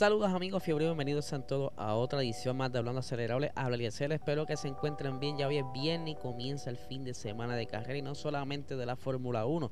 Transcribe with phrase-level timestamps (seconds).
[0.00, 3.52] Saludos amigos fiebre, bienvenidos a todos a otra edición más de Hablando Acelerable.
[3.54, 5.36] Habla Eliezer, espero que se encuentren bien.
[5.36, 8.76] Ya hoy es viernes y comienza el fin de semana de carrera y no solamente
[8.76, 9.70] de la Fórmula 1,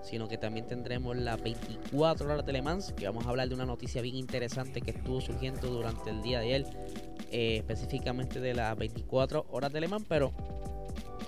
[0.00, 3.56] sino que también tendremos las 24 horas de Le Mans, que vamos a hablar de
[3.56, 6.66] una noticia bien interesante que estuvo surgiendo durante el día de ayer,
[7.32, 10.32] eh, específicamente de las 24 horas de Le Mans, pero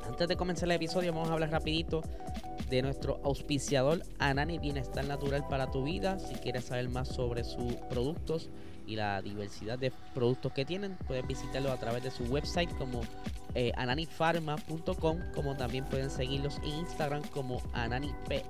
[0.07, 2.01] antes de comenzar el episodio vamos a hablar rapidito
[2.69, 6.19] de nuestro auspiciador Anani Bienestar Natural para tu vida.
[6.19, 8.51] Si quieres saber más sobre sus productos
[8.87, 13.03] y la diversidad de productos que tienen, puedes visitarlos a través de su website como
[13.55, 18.43] eh, ananifarma.com, como también pueden seguirlos en Instagram como ananipr.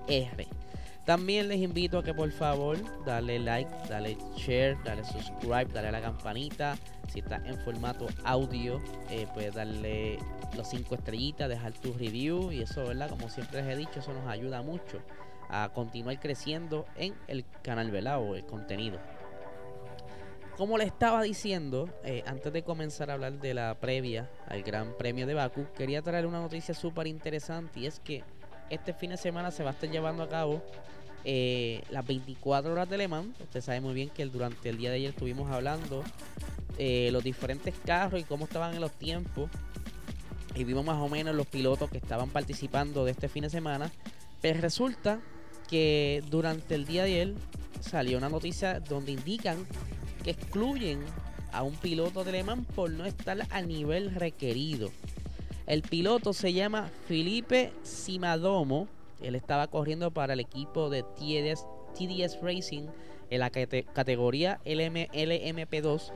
[1.06, 5.92] También les invito a que por favor dale like, dale share, dale subscribe, dale a
[5.92, 6.76] la campanita.
[7.08, 10.18] Si está en formato audio, eh, puedes darle
[10.56, 13.08] los 5 estrellitas, dejar tu review y eso, ¿verdad?
[13.08, 15.00] Como siempre les he dicho, eso nos ayuda mucho
[15.48, 18.18] a continuar creciendo en el canal, ¿verdad?
[18.18, 18.98] O el contenido.
[20.56, 24.96] Como les estaba diciendo, eh, antes de comenzar a hablar de la previa al Gran
[24.96, 28.24] Premio de Baku, quería traer una noticia súper interesante y es que
[28.70, 30.62] este fin de semana se va a estar llevando a cabo
[31.24, 33.40] eh, las 24 horas de Le Mans.
[33.40, 36.04] Usted sabe muy bien que durante el día de ayer estuvimos hablando
[36.78, 39.50] eh, los diferentes carros y cómo estaban en los tiempos.
[40.54, 43.90] Y vimos más o menos los pilotos que estaban participando de este fin de semana.
[44.40, 45.20] Pero resulta
[45.68, 47.34] que durante el día de ayer
[47.80, 49.66] salió una noticia donde indican
[50.22, 51.00] que excluyen
[51.52, 54.90] a un piloto de Le Mans por no estar al nivel requerido.
[55.66, 58.86] El piloto se llama Felipe Simadomo.
[59.20, 62.86] Él estaba corriendo para el equipo de TDS, Racing
[63.30, 66.12] en la categoría LM, LMP2.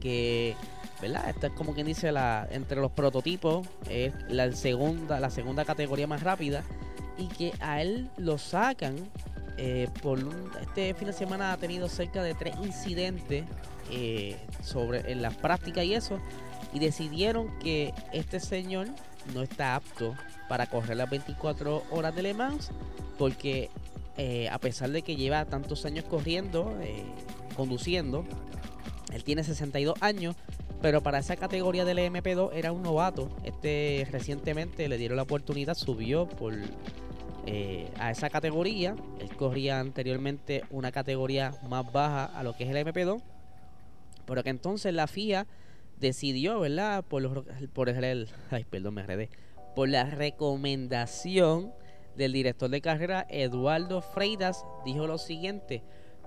[0.00, 0.56] Que,
[1.00, 1.30] ¿verdad?
[1.30, 3.66] Esta es como quien dice la, entre los prototipos.
[3.88, 6.64] Es la segunda, la segunda categoría más rápida.
[7.16, 8.96] Y que a él lo sacan.
[9.56, 10.18] Eh, por
[10.60, 13.44] este fin de semana ha tenido cerca de tres incidentes
[13.88, 16.18] eh, sobre en las prácticas y eso
[16.74, 18.88] y decidieron que este señor
[19.32, 20.14] no está apto
[20.48, 22.70] para correr las 24 horas de Le Mans
[23.16, 23.70] porque
[24.16, 27.04] eh, a pesar de que lleva tantos años corriendo, eh,
[27.56, 28.24] conduciendo,
[29.12, 30.36] él tiene 62 años,
[30.82, 33.30] pero para esa categoría del MP2 era un novato.
[33.44, 36.54] Este recientemente le dieron la oportunidad, subió por
[37.46, 38.96] eh, a esa categoría.
[39.20, 43.22] Él corría anteriormente una categoría más baja a lo que es el MP2,
[44.26, 45.46] pero que entonces la FIA
[45.98, 47.04] decidió, ¿verdad?
[47.04, 49.28] Por, los, por el, ay, perdón, me
[49.74, 51.72] Por la recomendación
[52.16, 55.82] del director de carrera Eduardo Freitas, dijo lo siguiente: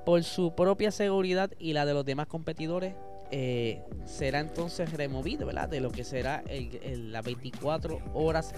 [0.05, 2.93] por su propia seguridad y la de los demás competidores,
[3.29, 5.67] eh, será entonces removido, ¿verdad?
[5.67, 8.53] De lo que será el, las 24 horas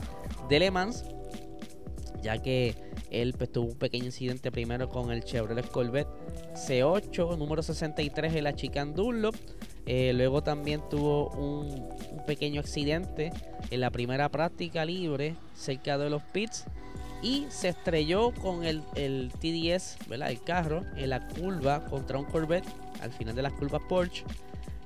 [0.48, 1.06] de Le Mans,
[2.22, 2.75] ya que
[3.09, 6.08] él pues, tuvo un pequeño incidente primero con el Chevrolet Corvette
[6.53, 9.36] C8, número 63 en la Chicane Dunlop.
[9.85, 11.90] Eh, luego también tuvo un,
[12.28, 13.31] pequeño accidente
[13.72, 16.66] en la primera práctica libre cerca de los pits
[17.23, 20.29] y se estrelló con el, el TDS, ¿verdad?
[20.29, 22.68] el carro, en la curva contra un Corvette
[23.01, 24.23] al final de las curvas Porsche.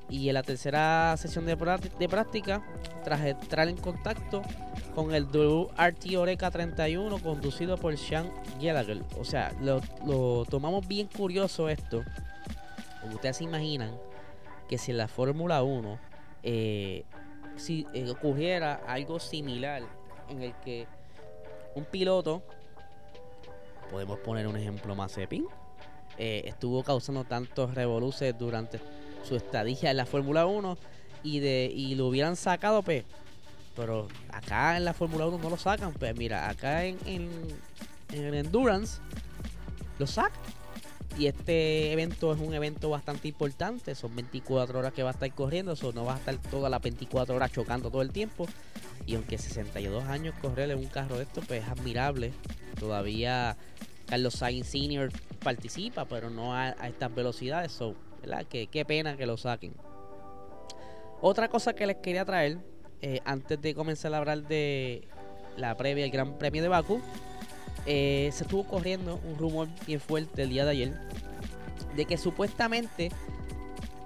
[0.10, 2.64] Y en la tercera sesión de, de práctica,
[3.04, 4.44] tras entrar en contacto
[4.94, 9.02] con el RT Oreca 31 conducido por Sean Gallagher.
[9.20, 12.04] O sea, lo, lo tomamos bien curioso esto.
[13.02, 13.92] Como ustedes se imaginan,
[14.68, 16.00] que si en la Fórmula 1
[16.44, 17.06] eh,
[17.56, 19.84] si eh, ocurriera algo similar
[20.30, 20.88] en el que
[21.76, 22.44] un piloto,
[23.90, 25.48] podemos poner un ejemplo más epin,
[26.18, 28.80] eh, estuvo causando tantos revoluces durante
[29.24, 30.78] su estadía en la Fórmula 1
[31.24, 33.06] y de y lo hubieran sacado, pues,
[33.76, 37.30] pero acá en la Fórmula 1 no lo sacan, pues mira, acá en, en,
[38.12, 39.00] en el Endurance
[39.98, 40.42] lo sacan
[41.18, 43.96] y este evento es un evento bastante importante.
[43.96, 45.74] Son 24 horas que va a estar corriendo.
[45.74, 48.48] Eso no va a estar todas las 24 horas chocando todo el tiempo.
[49.06, 52.34] Y aunque 62 años correr en un carro de esto, pues es admirable.
[52.80, 53.58] Todavía
[54.08, 55.12] Carlos Sainz Sr.
[55.44, 57.72] participa, pero no a, estas velocidades.
[57.72, 58.46] So, ¿verdad?
[58.46, 59.74] Que, qué pena que lo saquen.
[61.22, 62.58] Otra cosa que les quería traer,
[63.02, 65.08] eh, antes de comenzar a hablar de
[65.58, 67.02] la previa del Gran Premio de Baku,
[67.86, 70.94] eh, se estuvo corriendo un rumor bien fuerte el día de ayer
[71.96, 73.12] de que supuestamente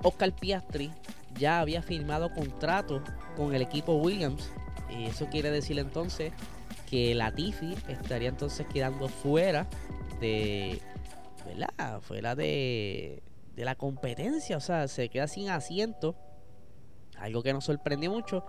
[0.04, 0.92] Oscar Piastri
[1.38, 3.02] ya había firmado contrato
[3.36, 4.50] con el equipo Williams.
[4.90, 6.32] Y eso quiere decir entonces
[6.90, 9.68] que Latifi estaría entonces quedando fuera
[10.20, 10.82] de,
[11.46, 12.02] ¿verdad?
[12.02, 13.22] Fuera de,
[13.56, 16.16] de la competencia, o sea, se queda sin asiento,
[17.18, 18.46] algo que nos sorprendió mucho.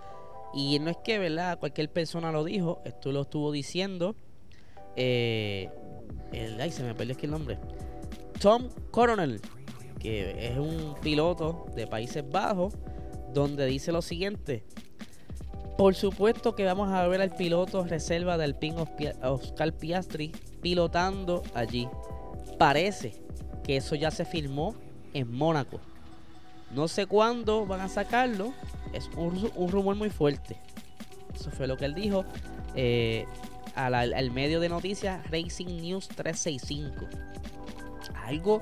[0.53, 1.59] Y no es que, ¿verdad?
[1.59, 4.15] Cualquier persona lo dijo, esto lo estuvo diciendo.
[5.01, 5.69] Eh,
[6.33, 7.57] el, ay, se me perdió el nombre.
[8.41, 9.39] Tom Coronel,
[9.97, 12.73] que es un piloto de Países Bajos,
[13.33, 14.63] donde dice lo siguiente.
[15.77, 18.75] Por supuesto que vamos a ver al piloto reserva del PIN
[19.23, 21.87] Oscar Piastri pilotando allí.
[22.57, 23.13] Parece
[23.63, 24.75] que eso ya se firmó
[25.13, 25.79] en Mónaco.
[26.75, 28.53] No sé cuándo van a sacarlo.
[28.91, 30.57] Es un, rumor muy fuerte.
[31.33, 32.25] Eso fue lo que él dijo
[32.75, 33.25] eh,
[33.85, 37.07] al, medio de noticias Racing News 365.
[38.25, 38.61] Algo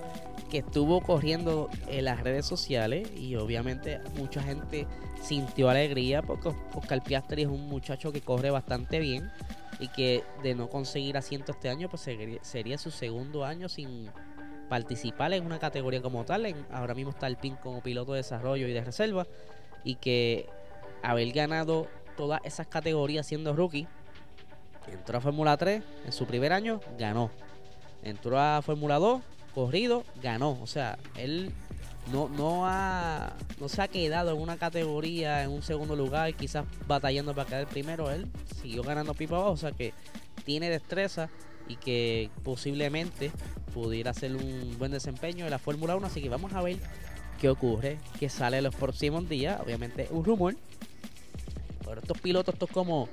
[0.50, 4.88] que estuvo corriendo en las redes sociales y obviamente mucha gente
[5.22, 9.30] sintió alegría porque Oscar Piastri es un muchacho que corre bastante bien
[9.80, 12.08] y que de no conseguir asiento este año pues
[12.42, 14.10] sería su segundo año sin
[14.70, 16.46] participar en una categoría como tal.
[16.72, 19.28] ahora mismo está el PIN como piloto de desarrollo y de reserva.
[19.84, 20.48] Y que
[21.04, 23.88] haber ganado todas esas categorías siendo rookie.
[24.92, 27.32] Entró a Fórmula 3 en su primer año, ganó.
[28.04, 29.22] Entró a Fórmula 2,
[29.54, 30.58] corrido, ganó.
[30.62, 31.52] O sea, él
[32.12, 36.66] no, no, ha, no se ha quedado en una categoría en un segundo lugar, quizás
[36.88, 38.10] batallando para quedar primero.
[38.12, 38.28] Él
[38.62, 39.94] siguió ganando pipa abajo, o sea que
[40.46, 41.30] tiene destreza
[41.68, 43.32] y que posiblemente
[43.74, 46.08] pudiera hacer un buen desempeño en la Fórmula 1.
[46.08, 46.78] Así que vamos a ver
[47.42, 49.60] qué ocurre, qué sale los próximos días.
[49.60, 50.56] Obviamente un rumor.
[51.86, 53.10] Pero estos pilotos, estos como,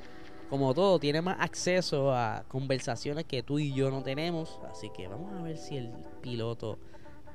[0.51, 4.61] como todo, tienen más acceso a conversaciones que tú y yo no tenemos.
[4.71, 6.79] Así que vamos a ver si el piloto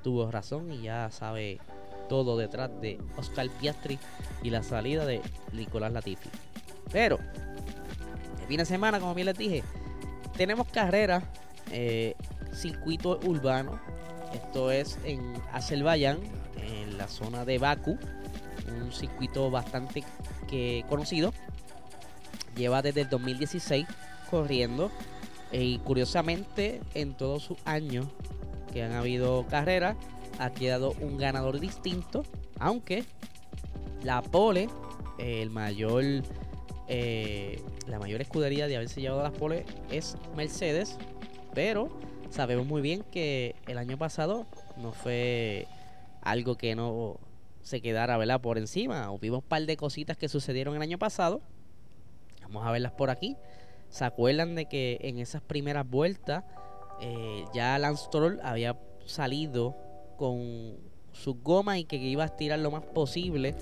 [0.04, 1.60] tuvo razón y ya sabe
[2.08, 4.00] todo detrás de Oscar Piastri
[4.44, 5.22] y la salida de
[5.54, 6.30] Nicolás Latifi.
[6.92, 7.20] Pero,
[8.42, 9.64] el fin de semana, como bien les dije,
[10.36, 11.24] tenemos carrera
[11.72, 12.16] eh,
[12.54, 13.80] circuito urbano.
[14.34, 16.20] Esto es en Azerbaiyán,
[16.58, 17.98] en la zona de Baku.
[18.82, 20.04] Un circuito bastante
[20.48, 21.34] que conocido.
[22.60, 23.88] Lleva desde el 2016
[24.30, 24.92] corriendo.
[25.52, 28.06] Y curiosamente, en todos sus años
[28.72, 29.98] que han habido carreras,
[30.38, 32.24] ha quedado un ganador distinto.
[32.60, 33.06] Aunque
[34.04, 34.70] la pole,
[35.18, 36.04] el mayor
[36.88, 40.98] eh, la mayor escudería de haberse llevado las poles es Mercedes,
[41.54, 41.90] pero
[42.30, 44.46] sabemos muy bien que el año pasado
[44.78, 45.68] no fue
[46.22, 47.20] algo que no
[47.62, 48.42] se quedara ¿verdad?
[48.42, 49.12] por encima.
[49.12, 51.42] Hubimos un par de cositas que sucedieron el año pasado.
[52.50, 53.38] Vamos a verlas por aquí.
[53.90, 56.44] ¿Se acuerdan de que en esas primeras vueltas
[57.02, 59.76] eh, ya Lance Stroll había salido
[60.18, 60.78] con
[61.14, 63.56] su goma y que iba a estirar lo más posible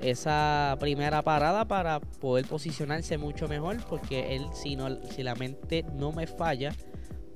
[0.00, 5.84] esa primera parada para poder posicionarse mucho mejor porque él si no si la mente
[5.94, 6.72] no me falla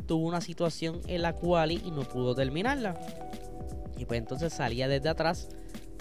[0.06, 2.98] tuvo una situación en la cual y no pudo terminarla
[3.98, 5.48] y pues entonces salía desde atrás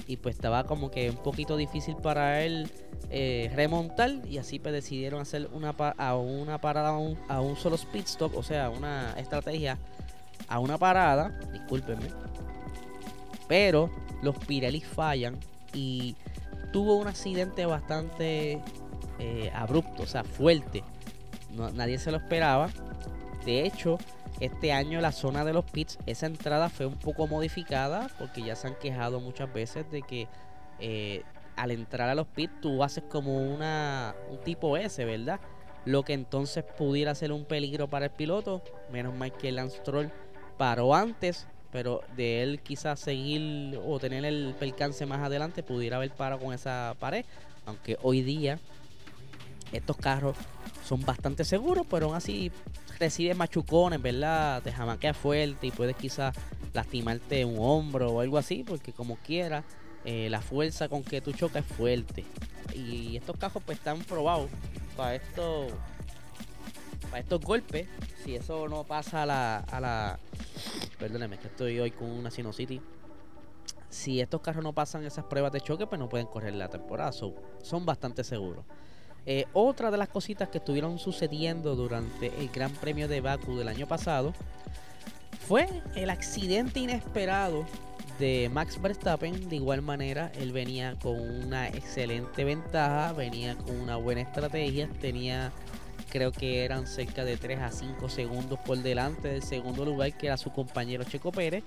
[0.10, 2.70] y pues estaba como que un poquito difícil para él
[3.12, 6.90] eh, remontar y así pues decidieron hacer una a una parada
[7.28, 9.78] a un, solo speed stop o sea una estrategia
[10.48, 12.08] a una parada discúlpenme
[13.48, 13.90] pero
[14.22, 15.38] los Pirelli fallan
[15.74, 16.16] y
[16.72, 18.62] tuvo un accidente bastante
[19.20, 20.84] eh, abrupto, o sea, fuerte.
[21.74, 22.70] nadie se lo esperaba.
[23.46, 23.98] De hecho,
[24.40, 28.56] este año la zona de los pits, esa entrada fue un poco modificada porque ya
[28.56, 30.28] se han quejado muchas veces de que
[30.80, 31.24] eh,
[31.56, 35.40] al entrar a los pits tú haces como una, un tipo S, ¿verdad?
[35.86, 38.62] Lo que entonces pudiera ser un peligro para el piloto.
[38.92, 40.10] Menos mal que Lance Troll
[40.58, 46.12] paró antes pero de él quizás seguir o tener el percance más adelante pudiera haber
[46.12, 47.26] parado con esa pared,
[47.66, 48.60] aunque hoy día
[49.72, 50.36] estos carros
[50.86, 52.52] son bastante seguros, pero aún así
[53.00, 54.62] recibe machucones, ¿verdad?
[54.64, 56.36] Te jamaquea fuerte y puedes quizás
[56.74, 59.64] lastimarte un hombro o algo así, porque como quiera,
[60.06, 62.26] eh, la fuerza con que tú chocas es fuerte.
[62.74, 64.50] Y estos carros pues están probados
[64.96, 65.68] para esto
[67.10, 67.88] para estos golpes,
[68.24, 70.20] si eso no pasa a la, a la
[71.00, 72.82] perdóneme, que estoy hoy con una sinusitis.
[73.90, 77.12] Si estos carros no pasan esas pruebas de choque, pues no pueden correr la temporada.
[77.12, 78.64] son bastante seguros.
[79.26, 83.68] Eh, otra de las cositas que estuvieron sucediendo durante el Gran Premio de Baku del
[83.68, 84.34] año pasado
[85.48, 87.66] fue el accidente inesperado
[88.20, 89.50] de Max Verstappen.
[89.50, 95.52] De igual manera, él venía con una excelente ventaja, venía con una buena estrategia, tenía
[96.10, 100.28] creo que eran cerca de 3 a 5 segundos por delante del segundo lugar, que
[100.28, 101.64] era su compañero Checo Pérez.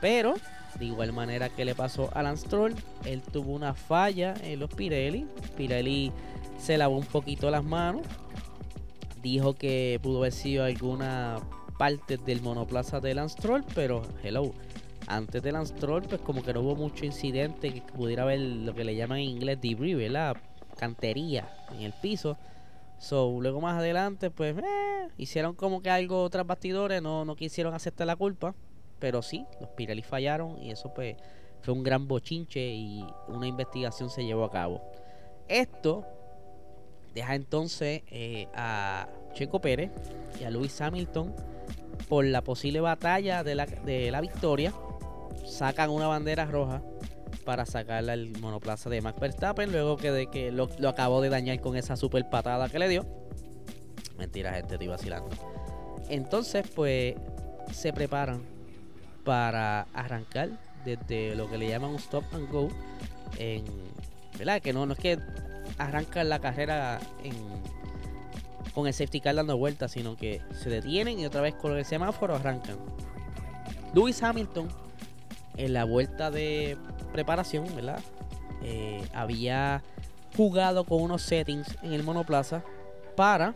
[0.00, 0.34] Pero,
[0.78, 2.74] de igual manera que le pasó a Lance Stroll,
[3.04, 5.26] él tuvo una falla en los Pirelli.
[5.56, 6.12] Pirelli
[6.58, 8.02] se lavó un poquito las manos.
[9.22, 11.38] Dijo que pudo haber sido alguna
[11.78, 14.52] parte del monoplaza de Lance Stroll, pero hello.
[15.06, 18.74] Antes de Lance Stroll, pues como que no hubo mucho incidente que pudiera haber lo
[18.74, 20.36] que le llaman en inglés debris, ¿verdad?
[20.76, 22.36] Cantería en el piso.
[22.98, 27.74] So, luego más adelante, pues eh, hicieron como que algo tras bastidores, no, no quisieron
[27.74, 28.54] aceptar la culpa.
[28.98, 31.16] Pero sí, los Pirelli fallaron y eso pues
[31.60, 34.82] fue un gran bochinche y una investigación se llevó a cabo.
[35.48, 36.04] Esto
[37.14, 39.90] deja entonces eh, a Checo Pérez
[40.40, 41.34] y a Lewis Hamilton
[42.08, 44.72] por la posible batalla de la, de la victoria.
[45.44, 46.82] Sacan una bandera roja
[47.44, 51.30] para sacarle al monoplaza de Max Verstappen luego que, de que lo, lo, acabó de
[51.30, 53.06] dañar con esa super patada que le dio.
[54.18, 55.30] Mentira, gente, estoy vacilando.
[56.08, 57.14] Entonces, pues
[57.72, 58.42] se preparan
[59.28, 60.48] para arrancar
[60.86, 62.70] desde lo que le llaman un stop and go.
[63.36, 63.62] En,
[64.38, 64.62] ¿Verdad?
[64.62, 65.18] Que no, no es que
[65.76, 67.34] arrancan la carrera en,
[68.72, 71.84] con el safety car dando vueltas, sino que se detienen y otra vez con el
[71.84, 72.78] semáforo arrancan.
[73.92, 74.70] Lewis Hamilton
[75.58, 76.78] en la vuelta de
[77.12, 78.00] preparación, ¿verdad?
[78.62, 79.82] Eh, había
[80.38, 82.64] jugado con unos settings en el monoplaza
[83.14, 83.54] para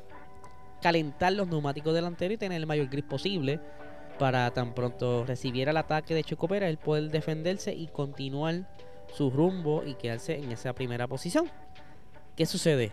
[0.83, 3.59] calentar los neumáticos delanteros y tener el mayor grip posible
[4.23, 8.69] para tan pronto recibiera el ataque de Checo Pérez, él poder defenderse y continuar
[9.13, 11.51] su rumbo y quedarse en esa primera posición.
[12.37, 12.93] ¿Qué sucede?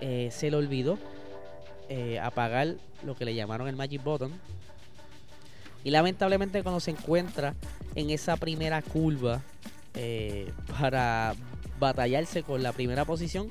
[0.00, 0.98] Eh, se le olvidó
[1.88, 4.32] eh, apagar lo que le llamaron el Magic Button.
[5.84, 7.54] Y lamentablemente cuando se encuentra
[7.94, 9.42] en esa primera curva
[9.94, 11.36] eh, para
[11.78, 13.48] batallarse con la primera posición,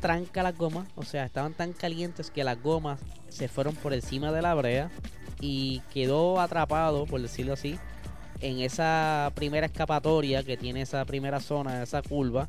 [0.00, 0.88] tranca las gomas.
[0.94, 4.90] O sea, estaban tan calientes que las gomas se fueron por encima de la brea
[5.40, 7.78] y quedó atrapado, por decirlo así,
[8.40, 12.48] en esa primera escapatoria que tiene esa primera zona, esa curva,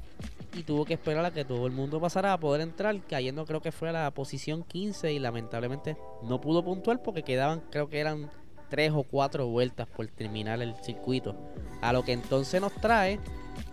[0.56, 3.62] y tuvo que esperar a que todo el mundo pasara a poder entrar, cayendo creo
[3.62, 8.00] que fue a la posición 15 y lamentablemente no pudo puntuar porque quedaban, creo que
[8.00, 8.30] eran
[8.70, 11.36] tres o cuatro vueltas por terminar el circuito.
[11.82, 13.20] A lo que entonces nos trae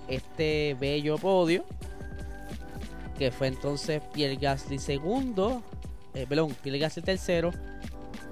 [0.08, 1.64] este bello podio,
[3.18, 5.62] que fue entonces Pierre Gasly segundo,
[6.12, 7.50] eh, perdón, Pierre Gasly tercero,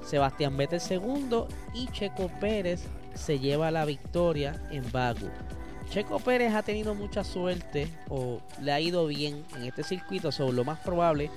[0.05, 5.29] Sebastián Vettel segundo y Checo Pérez se lleva la victoria en Baku.
[5.91, 10.55] Checo Pérez ha tenido mucha suerte o le ha ido bien en este circuito, sobre
[10.55, 11.31] lo más probable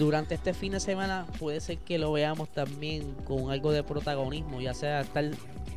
[0.00, 4.60] durante este fin de semana puede ser que lo veamos también con algo de protagonismo,
[4.60, 5.30] ya sea estar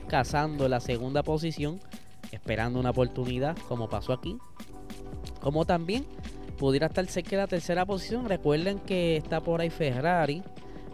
[0.08, 1.82] cazando la segunda posición,
[2.32, 4.38] esperando una oportunidad, como pasó aquí,
[5.42, 6.06] como también
[6.58, 8.30] pudiera estar cerca de la tercera posición.
[8.30, 10.42] Recuerden que está por ahí Ferrari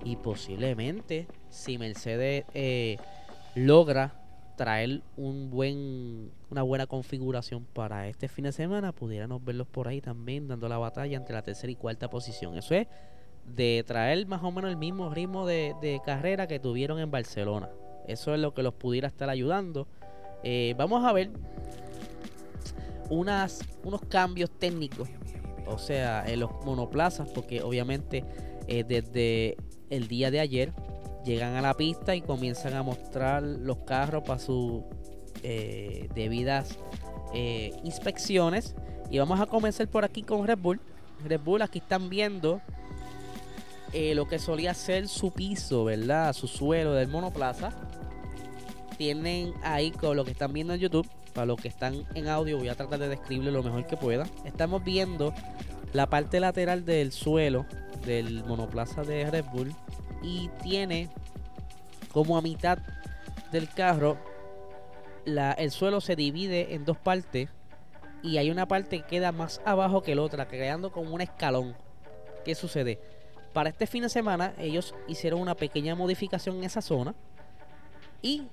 [0.04, 2.98] y posiblemente si Mercedes eh,
[3.56, 4.14] logra
[4.56, 10.02] traer un buen, una buena configuración para este fin de semana, pudiéramos verlos por ahí
[10.02, 12.58] también dando la batalla entre la tercera y cuarta posición.
[12.58, 12.88] Eso es
[13.56, 17.70] de traer más o menos el mismo ritmo de, carrera que tuvieron en Barcelona.
[18.08, 19.88] Eso es lo que los pudiera estar ayudando.
[20.44, 21.32] Eh, vamos a ver
[23.10, 25.10] unos cambios técnicos,
[25.68, 28.26] o sea, en los monoplazas, porque obviamente
[28.68, 29.56] eh, desde
[29.90, 30.74] el día de ayer
[31.30, 34.84] llegan a la pista y comienzan a mostrar los carros para sus
[35.44, 36.78] eh, debidas
[37.84, 38.76] inspecciones.
[39.12, 40.80] Y vamos a comenzar por aquí con Red Bull.
[41.24, 42.62] Red Bull, aquí están viendo
[43.92, 46.34] eh, lo que solía ser su piso, ¿verdad?
[46.34, 47.72] Su suelo del monoplaza.
[48.98, 51.08] Tienen ahí con lo que están viendo en YouTube.
[51.34, 54.28] Para los que están en audio, voy a tratar de describirlo lo mejor que pueda.
[54.46, 55.34] Estamos viendo
[55.94, 57.66] la parte lateral del suelo
[58.06, 59.74] del monoplaza de Red Bull.
[60.22, 61.10] Y tiene
[62.12, 62.80] como a mitad
[63.52, 64.18] del carro.
[65.26, 67.50] el suelo se divide en dos partes.
[68.22, 71.76] Y hay una parte que queda más abajo que la otra, creando como un escalón.
[72.44, 73.00] ¿Qué sucede?
[73.54, 77.16] Para este fin de semana ellos hicieron una pequeña modificación en esa zona
[78.22, 78.48] y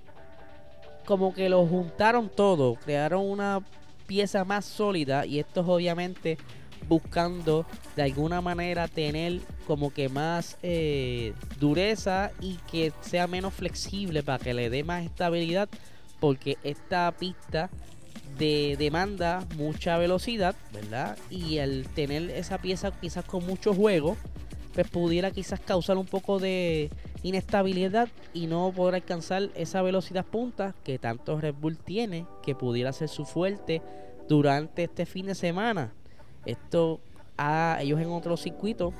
[1.04, 3.62] como que lo juntaron todo, crearon una
[4.06, 6.38] pieza más sólida y esto es obviamente
[6.88, 7.66] buscando
[7.96, 14.42] de alguna manera tener como que más eh, dureza y que sea menos flexible para
[14.42, 15.68] que le dé más estabilidad
[16.20, 17.70] porque esta pista
[18.38, 21.16] de demanda mucha velocidad, ¿verdad?
[21.30, 24.16] Y al tener esa pieza quizás con mucho juego,
[24.74, 26.90] pues pudiera quizás causar un poco de
[27.22, 32.92] inestabilidad y no poder alcanzar esa velocidad punta que tanto Red Bull tiene, que pudiera
[32.92, 33.80] ser su fuerte
[34.28, 35.92] durante este fin de semana.
[36.46, 37.00] Esto
[37.36, 38.94] a ellos en otros circuitos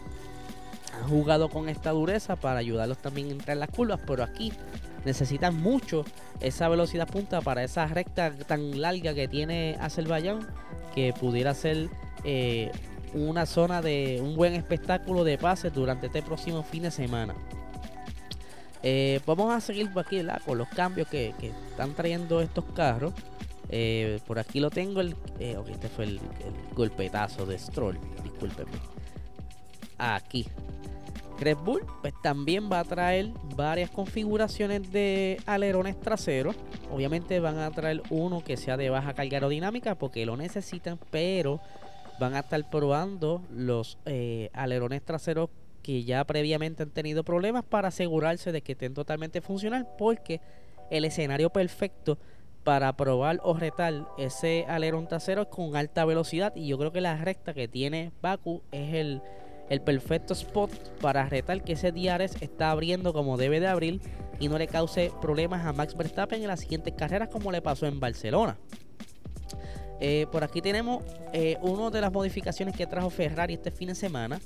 [0.93, 4.53] han jugado con esta dureza para ayudarlos también a entrar en las curvas, pero aquí
[5.05, 6.05] necesitan mucho
[6.41, 10.47] esa velocidad punta para esa recta tan larga que tiene Azerbaiyán
[10.95, 11.89] que pudiera ser
[12.25, 12.73] eh,
[13.15, 17.35] una zona de un buen espectáculo de pases durante este próximo fin de semana.
[18.83, 21.35] Eh, vamos a seguir aquí con los cambios que,
[21.71, 23.13] están trayendo estos carros.
[23.71, 25.01] Eh, por aquí lo tengo.
[25.01, 26.21] El, este fue el,
[26.75, 27.99] golpetazo de Stroll.
[28.23, 28.79] Discúlpenme.
[29.99, 30.47] Aquí.
[31.39, 36.57] Red Bull pues también va a traer varias configuraciones de alerones traseros.
[36.91, 41.61] Obviamente van a traer uno que sea de baja carga aerodinámica porque lo necesitan, pero
[42.19, 45.51] van a estar probando los eh, alerones traseros
[45.83, 50.41] que ya previamente han tenido problemas para asegurarse de que estén totalmente funcional porque
[50.91, 52.19] el escenario perfecto
[52.67, 57.17] para probar o retar ese alerón trasero con alta velocidad y yo creo que la
[57.17, 59.23] recta que tiene Baku es el
[59.69, 60.71] el perfecto spot
[61.01, 64.01] para retar que ese DRS está abriendo como debe de abrir
[64.39, 67.87] y no le cause problemas a Max Verstappen en las siguientes carreras como le pasó
[67.87, 68.57] en Barcelona.
[70.01, 73.95] Eh, por aquí tenemos eh, una de las modificaciones que trajo Ferrari este fin de
[73.95, 74.41] semana.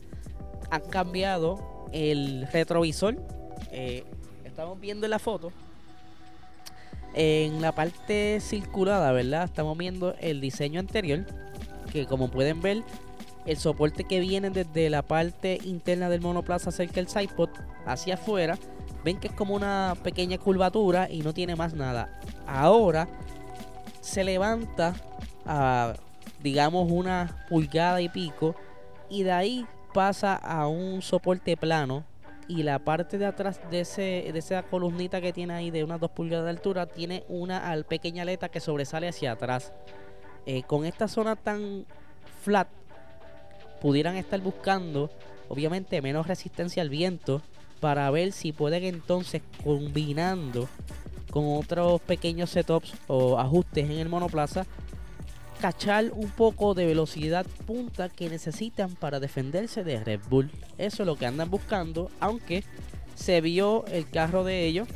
[0.70, 3.16] Han cambiado el retrovisor.
[3.72, 4.04] Eh,
[4.44, 5.52] estamos viendo en la foto.
[7.14, 9.44] En la parte circulada, ¿verdad?
[9.44, 11.26] Estamos viendo el diseño anterior.
[11.92, 12.82] Que como pueden ver,
[13.46, 17.50] el soporte que viene desde la parte interna del monoplaza cerca del sidepod
[17.86, 18.58] hacia afuera,
[19.04, 22.20] ven que es como una pequeña curvatura y no tiene más nada.
[22.46, 23.08] Ahora
[24.00, 24.94] se levanta
[25.46, 25.94] a
[26.42, 28.54] digamos una pulgada y pico
[29.08, 32.04] y de ahí pasa a un soporte plano
[32.50, 36.00] y la parte de atrás de, ese, de esa columnita que tiene ahí de unas
[36.00, 39.72] dos pulgadas de altura tiene una pequeña aleta que sobresale hacia atrás.
[40.46, 41.86] Eh, con esta zona tan
[42.42, 42.66] flat
[43.80, 45.10] pudieran estar buscando,
[45.48, 47.40] obviamente, menos resistencia al viento
[47.78, 50.68] para ver si pueden entonces combinando
[51.30, 54.66] con otros pequeños setups o ajustes en el monoplaza
[55.60, 60.50] cachar un poco de velocidad punta que necesitan para defenderse de Red Bull.
[60.78, 62.64] Eso es lo que andan buscando, aunque
[63.14, 64.88] se vio el carro de ellos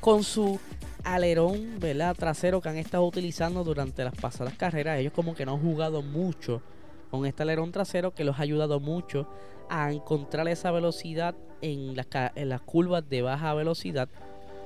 [0.00, 0.58] con su
[1.04, 1.78] alerón
[2.16, 4.98] trasero que han estado utilizando durante las pasadas carreras.
[4.98, 6.62] Ellos como que no han jugado mucho
[7.10, 9.28] con este alerón trasero que los ha ayudado mucho
[9.68, 14.08] a encontrar esa velocidad en las, en las curvas de baja velocidad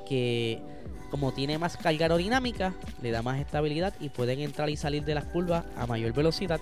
[0.08, 0.62] que
[1.10, 5.14] como tiene más carga aerodinámica le da más estabilidad y pueden entrar y salir de
[5.14, 6.60] las curvas a mayor velocidad.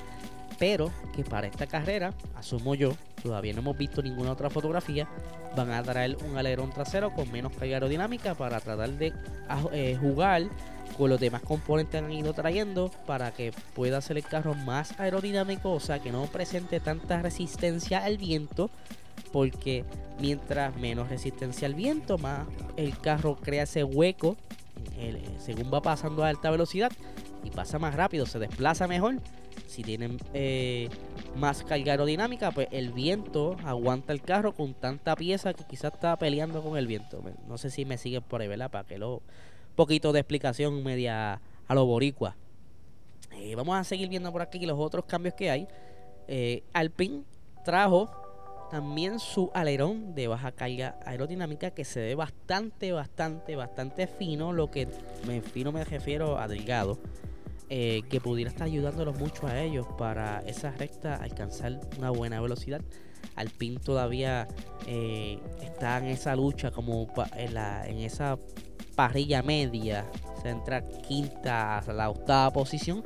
[0.59, 5.09] Pero que para esta carrera asumo yo todavía no hemos visto ninguna otra fotografía
[5.57, 9.13] van a traer un alerón trasero con menos carga aerodinámica para tratar de
[9.73, 10.43] eh, jugar
[10.97, 15.73] con los demás componentes han ido trayendo para que pueda ser el carro más aerodinámico,
[15.73, 18.71] o sea que no presente tanta resistencia al viento,
[19.35, 19.85] porque
[20.21, 24.37] mientras menos resistencia al viento, más el carro crea ese hueco
[25.41, 26.93] según va pasando a alta velocidad
[27.43, 29.17] y pasa más rápido, se desplaza mejor.
[29.67, 30.89] Si tienen eh,
[31.37, 36.17] más carga aerodinámica, pues el viento aguanta el carro con tanta pieza que quizás está
[36.17, 37.21] peleando con el viento.
[37.49, 38.71] No sé si me siguen por ahí, ¿verdad?
[38.71, 39.21] Para que lo,
[39.75, 42.37] poquito de explicación media a lo boricua.
[43.33, 45.67] Eh, vamos a seguir viendo por aquí los otros cambios que hay.
[46.29, 47.25] Eh, Alpine
[47.65, 48.24] trajo
[48.75, 54.53] también su alerón de baja carga aerodinámica que se ve bastante, bastante, bastante fino.
[54.53, 54.89] Lo que
[55.29, 56.99] me fino me refiero a delgado.
[57.71, 62.81] Eh, que pudiera estar ayudándolos mucho a ellos para esa recta alcanzar una buena velocidad.
[63.37, 64.49] Alpine todavía
[65.63, 67.07] está en esa lucha como
[67.37, 68.41] en, la, en esa
[68.97, 70.05] parrilla media,
[70.43, 73.05] se entra quinta a la octava posición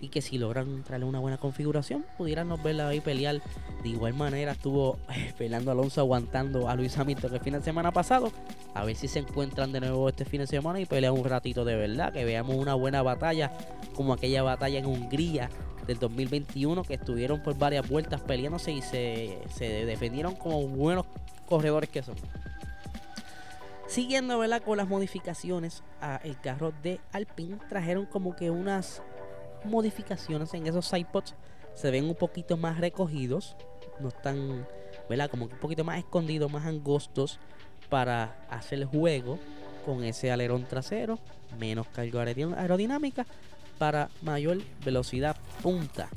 [0.00, 3.40] y que si logran traerle una buena configuración, pudiéramos verla ahí pelear.
[3.82, 7.92] De igual manera estuvo eh, peleando Alonso aguantando a Luis Hamilton el fin de semana
[7.92, 8.32] pasado.
[8.74, 11.64] A ver si se encuentran de nuevo este fin de semana y pelean un ratito
[11.64, 12.12] de verdad.
[12.12, 13.52] Que veamos una buena batalla
[13.94, 15.50] como aquella batalla en Hungría
[15.86, 21.06] del 2021 que estuvieron por varias vueltas peleándose y se, se defendieron como buenos
[21.46, 22.14] corredores que son.
[23.90, 24.62] Siguiendo ¿verdad?
[24.62, 29.02] con las modificaciones al carro de Alpine, trajeron como que unas
[29.64, 31.34] modificaciones en esos sidepods.
[31.74, 33.56] Se ven un poquito más recogidos,
[34.00, 34.66] no están,
[35.08, 35.30] ¿verdad?
[35.30, 37.38] Como un poquito más escondidos, más angostos
[37.88, 39.38] para hacer el juego
[39.84, 41.18] con ese alerón trasero,
[41.58, 43.26] menos carga aerodinámica
[43.78, 46.08] para mayor velocidad punta.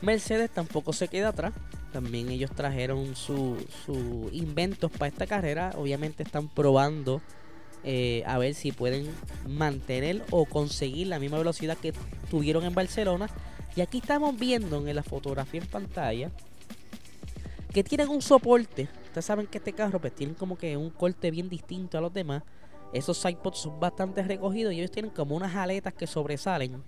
[0.00, 1.52] Mercedes tampoco se queda atrás,
[1.92, 5.72] también ellos trajeron sus su inventos para esta carrera.
[5.76, 7.22] Obviamente están probando
[7.84, 9.08] eh, a ver si pueden
[9.46, 11.92] mantener o conseguir la misma velocidad que
[12.30, 13.28] tuvieron en Barcelona.
[13.76, 16.30] Y aquí estamos viendo en la fotografía en pantalla
[17.72, 18.88] que tienen un soporte.
[19.06, 22.14] Ustedes saben que este carro pues tienen como que un corte bien distinto a los
[22.14, 22.42] demás.
[22.92, 26.82] Esos sidepods son bastante recogidos y ellos tienen como unas aletas que sobresalen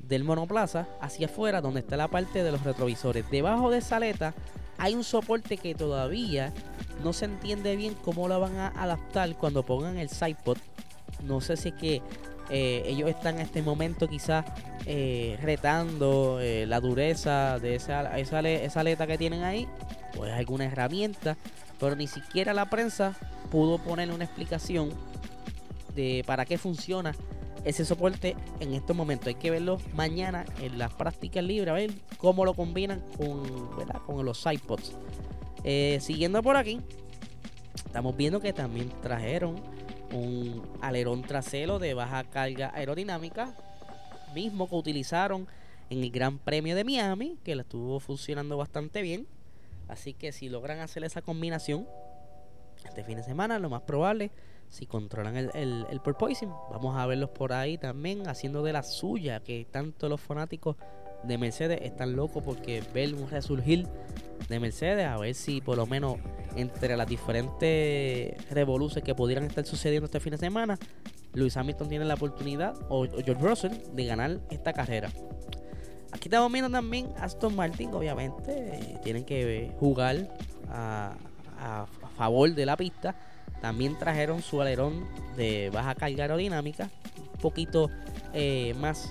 [0.00, 3.30] del monoplaza hacia afuera donde está la parte de los retrovisores.
[3.30, 4.34] Debajo de esa aleta
[4.78, 6.52] hay un soporte que todavía
[7.02, 10.58] no se entiende bien cómo lo van a adaptar cuando pongan el sidepod.
[11.24, 12.02] No sé si es que
[12.50, 14.44] eh, ellos están en este momento quizás
[14.86, 19.66] eh, retando eh, la dureza de esa, esa, esa aleta que tienen ahí,
[20.14, 21.36] pues alguna herramienta,
[21.80, 23.14] pero ni siquiera la prensa
[23.50, 24.90] pudo ponerle una explicación
[25.94, 27.14] de para qué funciona
[27.64, 29.26] ese soporte en estos momentos.
[29.26, 33.42] Hay que verlo mañana en las prácticas libres, a ver cómo lo combinan con,
[34.06, 34.92] con los sidepods.
[35.64, 36.80] Eh, siguiendo por aquí,
[37.74, 39.56] estamos viendo que también trajeron
[40.12, 43.54] un alerón trasero de baja carga aerodinámica,
[44.34, 45.46] mismo que utilizaron
[45.90, 49.26] en el Gran Premio de Miami, que le estuvo funcionando bastante bien.
[49.88, 51.86] Así que si logran hacer esa combinación
[52.84, 54.30] este fin de semana, lo más probable
[54.68, 56.00] si controlan el, el, el
[56.70, 60.76] vamos a verlos por ahí también haciendo de la suya, que tanto los fanáticos
[61.22, 63.86] de Mercedes están locos porque ver un resurgir
[64.48, 66.16] de Mercedes, a ver si por lo menos
[66.56, 70.78] entre las diferentes revoluciones que pudieran estar sucediendo este fin de semana,
[71.34, 75.10] Luis Hamilton tiene la oportunidad, o, George Russell, de ganar esta carrera.
[76.12, 80.34] Aquí estamos viendo también Aston Martin, obviamente, tienen que jugar
[80.68, 81.16] a,
[81.58, 83.14] a favor de la pista
[83.60, 86.90] también trajeron su alerón de baja carga aerodinámica,
[87.34, 87.90] un poquito
[88.32, 89.10] eh, más eh,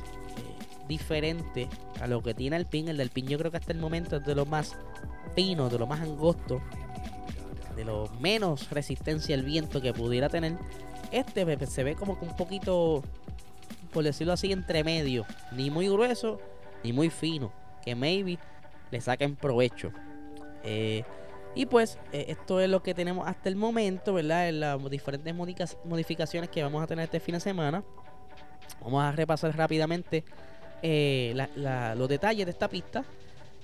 [0.87, 1.67] diferente
[2.01, 2.87] a lo que tiene el pin.
[2.87, 4.75] El del pin yo creo que hasta el momento es de lo más
[5.35, 6.61] fino, de lo más angosto,
[7.75, 10.57] de lo menos resistencia al viento que pudiera tener.
[11.11, 13.03] Este se ve como que un poquito,
[13.93, 15.25] por decirlo así, entre medio.
[15.51, 16.39] Ni muy grueso,
[16.83, 17.51] ni muy fino.
[17.83, 18.39] Que maybe
[18.91, 19.91] le saquen provecho.
[20.63, 21.03] Eh,
[21.53, 24.49] y pues eh, esto es lo que tenemos hasta el momento, ¿verdad?
[24.49, 27.83] En las diferentes modificaciones que vamos a tener este fin de semana.
[28.81, 30.25] Vamos a repasar rápidamente
[30.87, 31.47] eh,
[31.95, 33.03] los detalles de esta pista.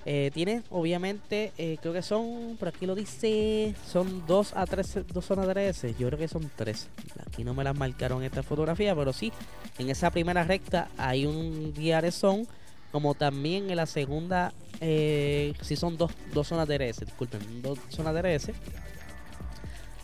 [0.04, 5.24] Eh, tiene, obviamente, creo que son, por aquí lo dice, son dos a tres, dos
[5.24, 5.96] zonas de DRS.
[5.96, 6.88] Yo creo que son tres.
[7.24, 9.32] Aquí no me las marcaron esta fotografía, pero sí,
[9.78, 11.72] en esa primera recta hay un
[12.10, 12.46] zone
[12.92, 17.78] como también en la segunda, eh, si son dos, dos zonas de RS, disculpen, dos
[17.88, 18.52] zonas de RS,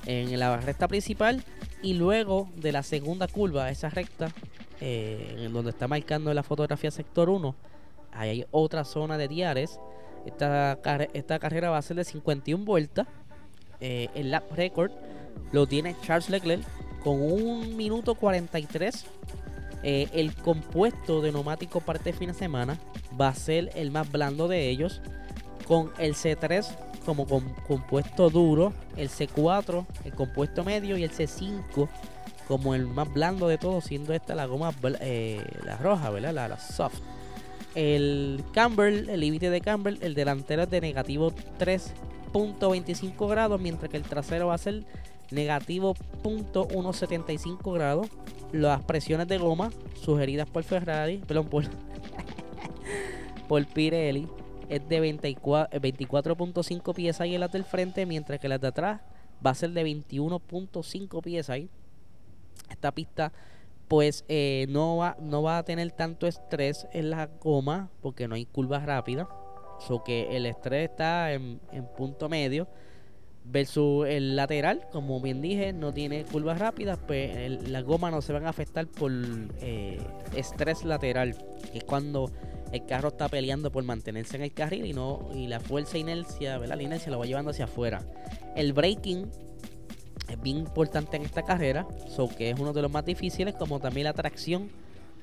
[0.06, 1.44] en la recta principal
[1.82, 4.32] y luego de la segunda curva, esa recta,
[4.80, 7.54] eh, donde está marcando la fotografía sector 1,
[8.12, 9.78] hay otra zona de diares.
[10.26, 10.78] Esta,
[11.14, 13.06] esta carrera va a ser de 51 vueltas.
[13.80, 14.90] Eh, el lap record
[15.52, 16.62] lo tiene Charles Leclerc
[17.02, 19.06] con 1 minuto 43
[19.82, 22.78] eh, el compuesto de neumático para este fin de semana
[23.18, 25.00] va a ser el más blando de ellos,
[25.66, 26.66] con el C3
[27.06, 31.88] como compuesto duro, el C4 el compuesto medio y el C5
[32.48, 36.32] como el más blando de todos, siendo esta la goma eh, la roja, ¿verdad?
[36.32, 36.98] La, la soft.
[37.74, 43.98] El camber, el límite de camber, el delantero es de negativo 3.25 grados, mientras que
[43.98, 44.84] el trasero va a ser
[45.30, 48.08] negativo 0.175 grados
[48.50, 49.70] las presiones de goma
[50.02, 51.64] sugeridas por Ferrari, perdón, por,
[53.48, 54.26] por Pirelli
[54.70, 59.02] es de 24.5 pies ahí en las del frente, mientras que las de atrás
[59.44, 61.68] va a ser de 21.5 pies ahí.
[62.70, 63.32] Esta pista
[63.88, 68.34] pues eh, no, va, no va a tener tanto estrés en la goma porque no
[68.34, 69.28] hay curvas rápidas.
[69.80, 72.68] So que el estrés está en, en punto medio
[73.50, 78.34] Versus el lateral, como bien dije, no tiene curvas rápidas, pues las gomas no se
[78.34, 79.10] van a afectar por
[79.62, 79.98] eh,
[80.36, 81.34] estrés lateral,
[81.72, 82.30] que es cuando
[82.72, 86.00] el carro está peleando por mantenerse en el carril y no y la fuerza e
[86.00, 86.76] inercia, ¿verdad?
[86.76, 88.02] La inercia lo va llevando hacia afuera.
[88.54, 89.30] El braking
[90.28, 93.80] es bien importante en esta carrera, so que es uno de los más difíciles, como
[93.80, 94.70] también la tracción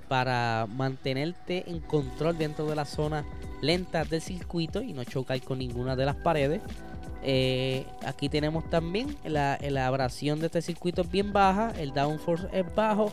[0.07, 3.25] para mantenerte en control dentro de la zona
[3.61, 6.61] lenta del circuito y no chocar con ninguna de las paredes.
[7.23, 12.75] Eh, aquí tenemos también la, abrasión de este circuito es bien baja, el downforce es
[12.75, 13.11] bajo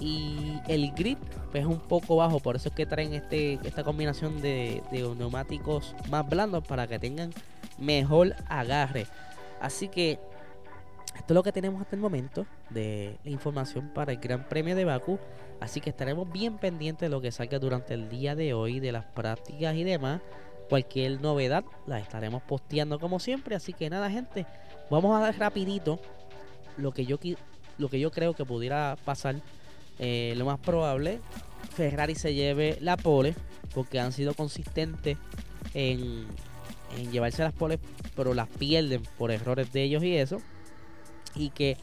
[0.00, 1.18] y el grip
[1.52, 4.82] es un poco bajo, por eso es que traen este, esta combinación de,
[5.16, 7.32] neumáticos más blandos para que tengan
[7.78, 9.06] mejor agarre.
[9.60, 10.18] Así que
[11.16, 14.84] esto es lo que tenemos hasta el momento de información para el Gran Premio de
[14.84, 15.18] Baku.
[15.60, 18.92] Así que estaremos bien pendientes de lo que salga durante el día de hoy, de
[18.92, 20.20] las prácticas y demás.
[20.68, 23.54] Cualquier novedad la estaremos posteando como siempre.
[23.54, 24.46] Así que nada, gente.
[24.90, 26.00] Vamos a dar rapidito
[26.76, 27.18] lo que yo,
[27.78, 29.36] lo que yo creo que pudiera pasar.
[30.00, 31.20] Eh, lo más probable,
[31.70, 33.36] Ferrari se lleve la pole
[33.74, 35.16] porque han sido consistentes
[35.72, 36.26] en,
[36.98, 37.78] en llevarse las poles,
[38.16, 40.40] pero las pierden por errores de ellos y eso.
[41.34, 41.76] Y que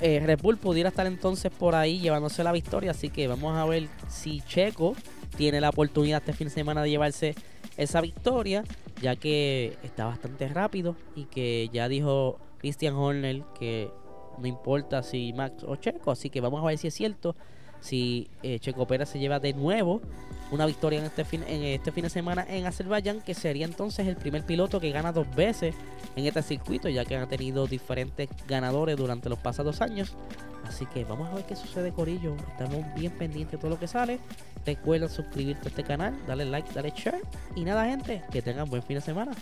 [0.00, 2.92] eh, Red Bull pudiera estar entonces por ahí llevándose la victoria.
[2.92, 4.94] Así que vamos a ver si Checo
[5.36, 7.34] tiene la oportunidad este fin de semana de llevarse
[7.76, 8.64] esa victoria,
[9.00, 13.90] ya que está bastante rápido y que ya dijo Christian Horner que
[14.38, 16.10] no importa si Max o Checo.
[16.10, 17.34] Así que vamos a ver si es cierto
[17.80, 20.00] si eh, Checo Pérez se lleva de nuevo
[20.50, 24.06] una victoria en este, fin, en este fin de semana en Azerbaiyán, que sería entonces
[24.06, 25.74] el primer piloto que gana dos veces
[26.16, 30.16] en este circuito, ya que han tenido diferentes ganadores durante los pasados años.
[30.66, 32.34] Así que vamos a ver qué sucede, Corillo.
[32.50, 34.18] Estamos bien pendientes de todo lo que sale.
[34.66, 37.22] Recuerda suscribirte a este canal, darle like, darle share.
[37.56, 39.32] Y nada, gente, que tengan buen fin de semana.